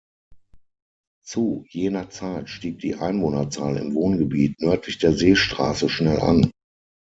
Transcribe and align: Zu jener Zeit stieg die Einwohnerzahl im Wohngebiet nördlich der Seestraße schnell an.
Zu 1.23 1.63
jener 1.69 2.09
Zeit 2.09 2.49
stieg 2.49 2.79
die 2.79 2.95
Einwohnerzahl 2.95 3.77
im 3.77 3.93
Wohngebiet 3.93 4.59
nördlich 4.59 4.97
der 4.97 5.13
Seestraße 5.13 5.89
schnell 5.89 6.19
an. 6.21 6.49